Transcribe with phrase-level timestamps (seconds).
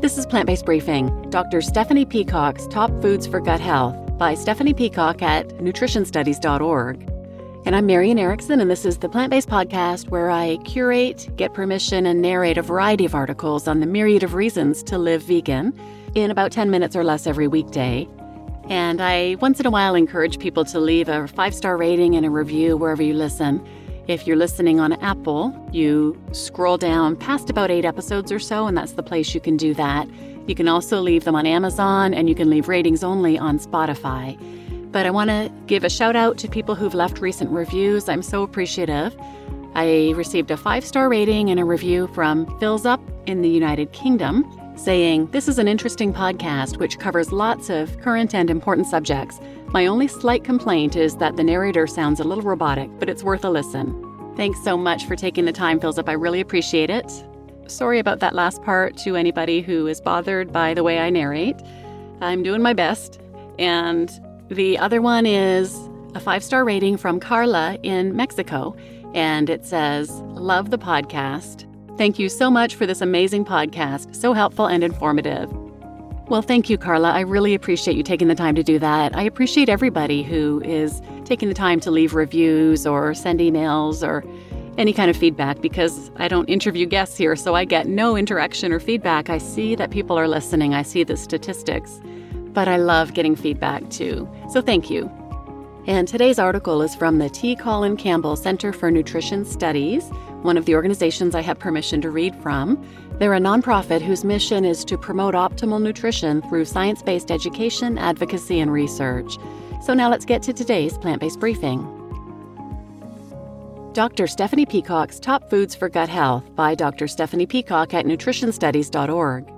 [0.00, 1.62] This is Plant Based Briefing, Dr.
[1.62, 7.10] Stephanie Peacock's Top Foods for Gut Health by Stephanie Peacock at nutritionstudies.org.
[7.64, 11.54] And I'm Marian Erickson, and this is the Plant Based Podcast where I curate, get
[11.54, 15.72] permission, and narrate a variety of articles on the myriad of reasons to live vegan
[16.14, 18.06] in about 10 minutes or less every weekday.
[18.68, 22.26] And I once in a while encourage people to leave a five star rating and
[22.26, 23.66] a review wherever you listen.
[24.06, 28.76] If you're listening on Apple, you scroll down past about eight episodes or so, and
[28.76, 30.06] that's the place you can do that.
[30.46, 34.38] You can also leave them on Amazon, and you can leave ratings only on Spotify.
[34.92, 38.10] But I want to give a shout out to people who've left recent reviews.
[38.10, 39.16] I'm so appreciative.
[39.74, 43.92] I received a five star rating and a review from Fills Up in the United
[43.92, 44.44] Kingdom
[44.76, 49.40] saying, This is an interesting podcast which covers lots of current and important subjects.
[49.74, 53.44] My only slight complaint is that the narrator sounds a little robotic, but it's worth
[53.44, 54.32] a listen.
[54.36, 56.08] Thanks so much for taking the time, Up.
[56.08, 57.10] I really appreciate it.
[57.66, 61.56] Sorry about that last part to anybody who is bothered by the way I narrate.
[62.20, 63.20] I'm doing my best.
[63.58, 64.12] And
[64.48, 65.76] the other one is
[66.14, 68.76] a five star rating from Carla in Mexico.
[69.12, 71.66] And it says, Love the podcast.
[71.98, 74.14] Thank you so much for this amazing podcast.
[74.14, 75.52] So helpful and informative.
[76.28, 77.10] Well, thank you, Carla.
[77.10, 79.14] I really appreciate you taking the time to do that.
[79.14, 84.24] I appreciate everybody who is taking the time to leave reviews or send emails or
[84.78, 88.72] any kind of feedback because I don't interview guests here, so I get no interaction
[88.72, 89.28] or feedback.
[89.28, 92.00] I see that people are listening, I see the statistics,
[92.54, 94.28] but I love getting feedback too.
[94.50, 95.10] So thank you.
[95.86, 97.54] And today's article is from the T.
[97.54, 100.10] Colin Campbell Center for Nutrition Studies,
[100.44, 102.86] one of the organizations I have permission to read from.
[103.18, 108.60] They're a nonprofit whose mission is to promote optimal nutrition through science based education, advocacy,
[108.60, 109.38] and research.
[109.82, 111.90] So now let's get to today's plant based briefing.
[113.94, 114.26] Dr.
[114.26, 117.06] Stephanie Peacock's Top Foods for Gut Health by Dr.
[117.06, 119.50] Stephanie Peacock at nutritionstudies.org.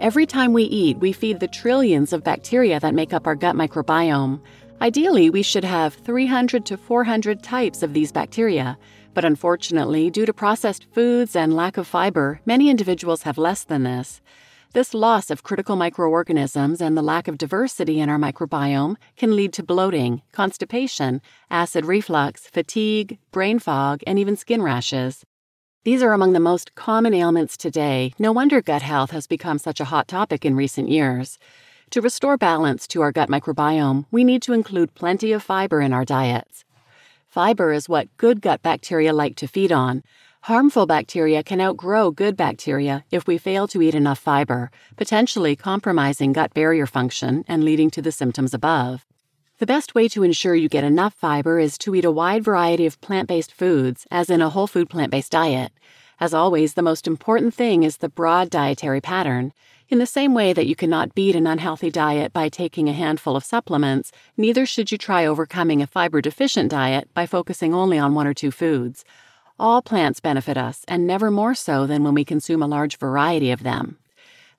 [0.00, 3.54] Every time we eat, we feed the trillions of bacteria that make up our gut
[3.54, 4.40] microbiome.
[4.80, 8.76] Ideally, we should have 300 to 400 types of these bacteria,
[9.14, 13.84] but unfortunately, due to processed foods and lack of fiber, many individuals have less than
[13.84, 14.20] this.
[14.74, 19.52] This loss of critical microorganisms and the lack of diversity in our microbiome can lead
[19.52, 25.24] to bloating, constipation, acid reflux, fatigue, brain fog, and even skin rashes.
[25.84, 28.14] These are among the most common ailments today.
[28.18, 31.38] No wonder gut health has become such a hot topic in recent years.
[31.90, 35.92] To restore balance to our gut microbiome, we need to include plenty of fiber in
[35.92, 36.63] our diets.
[37.34, 40.04] Fiber is what good gut bacteria like to feed on.
[40.42, 46.32] Harmful bacteria can outgrow good bacteria if we fail to eat enough fiber, potentially compromising
[46.32, 49.04] gut barrier function and leading to the symptoms above.
[49.58, 52.86] The best way to ensure you get enough fiber is to eat a wide variety
[52.86, 55.72] of plant based foods, as in a whole food plant based diet.
[56.20, 59.52] As always, the most important thing is the broad dietary pattern.
[59.94, 63.36] In the same way that you cannot beat an unhealthy diet by taking a handful
[63.36, 68.12] of supplements, neither should you try overcoming a fiber deficient diet by focusing only on
[68.12, 69.04] one or two foods.
[69.56, 73.52] All plants benefit us, and never more so than when we consume a large variety
[73.52, 73.98] of them.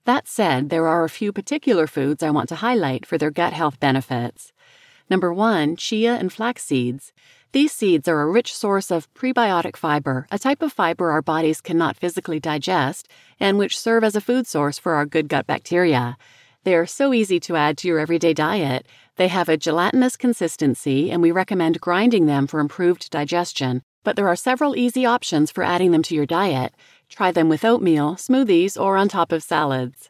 [0.05, 3.51] That said, there are a few particular foods I want to highlight for their gut
[3.51, 4.53] health benefits.
[5.09, 7.11] Number one, chia and flax seeds.
[7.55, 11.61] These seeds are a rich source of prebiotic fiber, a type of fiber our bodies
[11.61, 13.07] cannot physically digest,
[13.39, 16.17] and which serve as a food source for our good gut bacteria.
[16.65, 18.85] They are so easy to add to your everyday diet.
[19.15, 23.83] They have a gelatinous consistency, and we recommend grinding them for improved digestion.
[24.03, 26.73] But there are several easy options for adding them to your diet.
[27.07, 30.09] Try them with oatmeal, smoothies, or on top of salads.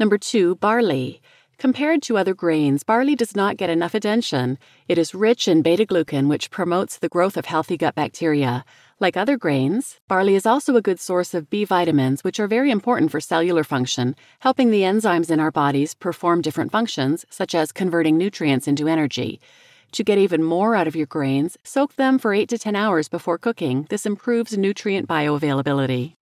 [0.00, 1.22] Number two, barley.
[1.60, 4.56] Compared to other grains, barley does not get enough attention.
[4.88, 8.64] It is rich in beta glucan, which promotes the growth of healthy gut bacteria.
[8.98, 12.70] Like other grains, barley is also a good source of B vitamins, which are very
[12.70, 17.72] important for cellular function, helping the enzymes in our bodies perform different functions, such as
[17.72, 19.38] converting nutrients into energy.
[19.92, 23.10] To get even more out of your grains, soak them for 8 to 10 hours
[23.10, 23.86] before cooking.
[23.90, 26.14] This improves nutrient bioavailability.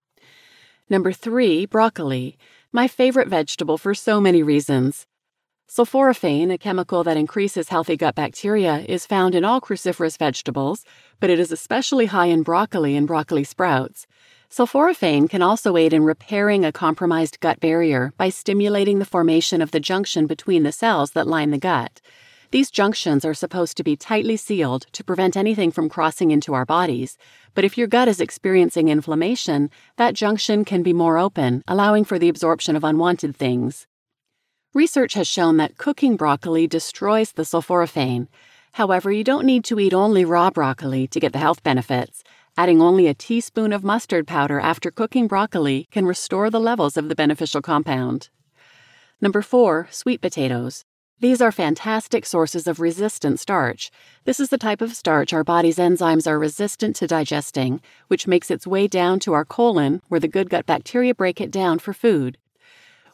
[0.89, 2.37] Number 3, broccoli.
[2.73, 5.05] My favorite vegetable for so many reasons.
[5.69, 10.83] Sulforaphane, a chemical that increases healthy gut bacteria, is found in all cruciferous vegetables,
[11.19, 14.07] but it is especially high in broccoli and broccoli sprouts.
[14.49, 19.69] Sulforaphane can also aid in repairing a compromised gut barrier by stimulating the formation of
[19.69, 22.01] the junction between the cells that line the gut.
[22.49, 26.65] These junctions are supposed to be tightly sealed to prevent anything from crossing into our
[26.65, 27.15] bodies,
[27.53, 32.17] but if your gut is experiencing inflammation, that junction can be more open, allowing for
[32.17, 33.85] the absorption of unwanted things.
[34.75, 38.27] Research has shown that cooking broccoli destroys the sulforaphane.
[38.73, 42.23] However, you don't need to eat only raw broccoli to get the health benefits.
[42.55, 47.09] Adding only a teaspoon of mustard powder after cooking broccoli can restore the levels of
[47.09, 48.29] the beneficial compound.
[49.19, 49.87] Number 4.
[49.89, 50.85] Sweet potatoes.
[51.19, 53.89] These are fantastic sources of resistant starch.
[54.25, 58.51] This is the type of starch our body's enzymes are resistant to digesting, which makes
[58.51, 61.91] its way down to our colon, where the good gut bacteria break it down for
[61.91, 62.37] food.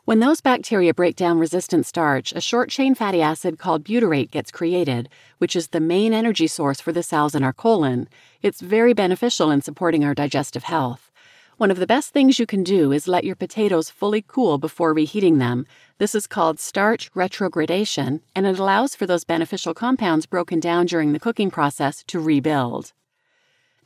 [0.06, 4.52] When those bacteria break down resistant starch, a short chain fatty acid called butyrate gets
[4.52, 5.10] created,
[5.40, 8.08] which is the main energy source for the cells in our colon.
[8.44, 11.10] It's very beneficial in supporting our digestive health.
[11.58, 14.94] One of the best things you can do is let your potatoes fully cool before
[14.94, 15.66] reheating them.
[15.98, 21.14] This is called starch retrogradation, and it allows for those beneficial compounds broken down during
[21.14, 22.94] the cooking process to rebuild.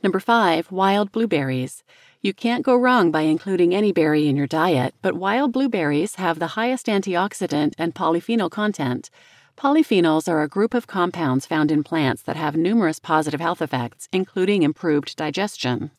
[0.02, 1.82] Number five, wild blueberries.
[2.22, 6.38] You can't go wrong by including any berry in your diet, but wild blueberries have
[6.38, 9.08] the highest antioxidant and polyphenol content.
[9.56, 14.06] Polyphenols are a group of compounds found in plants that have numerous positive health effects,
[14.12, 15.92] including improved digestion.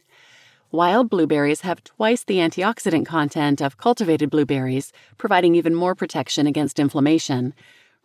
[0.72, 6.78] Wild blueberries have twice the antioxidant content of cultivated blueberries, providing even more protection against
[6.78, 7.56] inflammation.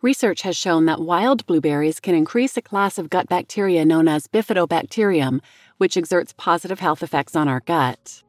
[0.01, 4.27] Research has shown that wild blueberries can increase a class of gut bacteria known as
[4.27, 5.39] bifidobacterium,
[5.77, 8.23] which exerts positive health effects on our gut.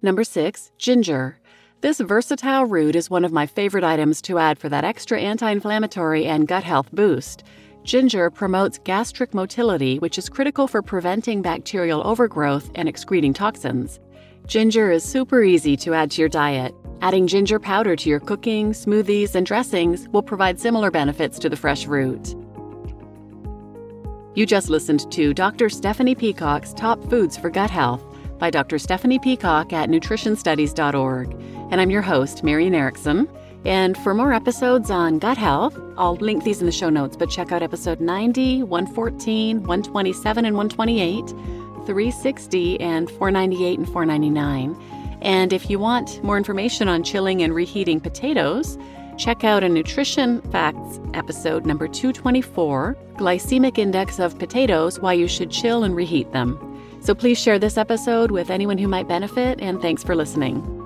[0.00, 0.72] Number 6.
[0.78, 1.38] Ginger.
[1.80, 5.50] This versatile root is one of my favorite items to add for that extra anti
[5.50, 7.44] inflammatory and gut health boost.
[7.82, 13.98] Ginger promotes gastric motility, which is critical for preventing bacterial overgrowth and excreting toxins.
[14.46, 16.74] Ginger is super easy to add to your diet.
[17.00, 21.56] Adding ginger powder to your cooking, smoothies, and dressings will provide similar benefits to the
[21.56, 22.36] fresh root.
[24.34, 25.68] You just listened to Dr.
[25.68, 28.02] Stephanie Peacock's Top Foods for Gut Health
[28.38, 28.78] by Dr.
[28.78, 31.32] Stephanie Peacock at nutritionstudies.org.
[31.70, 33.28] And I'm your host, Marian Erickson.
[33.66, 37.28] And for more episodes on gut health, I'll link these in the show notes, but
[37.28, 41.28] check out episode 90, 114, 127, and 128,
[41.84, 45.18] 360, and 498 and 499.
[45.20, 48.78] And if you want more information on chilling and reheating potatoes,
[49.18, 55.50] check out a Nutrition Facts episode number 224 Glycemic Index of Potatoes Why You Should
[55.50, 56.58] Chill and Reheat Them.
[57.00, 60.81] So please share this episode with anyone who might benefit, and thanks for listening.